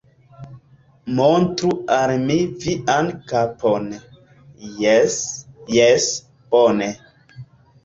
[1.19, 3.87] Montru al mi vian kapon.
[4.81, 5.21] Jes,
[5.79, 6.11] jes,
[6.57, 6.91] bone